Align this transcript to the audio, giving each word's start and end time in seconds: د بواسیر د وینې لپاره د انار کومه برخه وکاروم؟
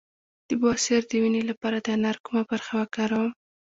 د 0.47 0.49
بواسیر 0.61 1.01
د 1.07 1.11
وینې 1.21 1.41
لپاره 1.49 1.77
د 1.81 1.87
انار 1.95 2.17
کومه 2.25 2.43
برخه 2.51 2.73
وکاروم؟ 2.79 3.31